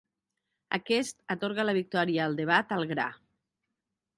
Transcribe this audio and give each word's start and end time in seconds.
Aquest 0.77 1.17
atorga 1.35 1.65
la 1.71 1.75
victòria 1.79 2.25
al 2.27 2.39
debat 2.43 2.77
al 2.79 2.89
gra. 2.93 3.07